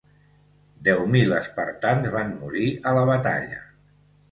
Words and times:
Deu 0.87 1.03
mil 1.15 1.35
espartans 1.41 2.09
van 2.17 2.33
morir 2.41 2.73
a 2.93 2.97
la 3.01 3.07
batalla. 3.13 3.63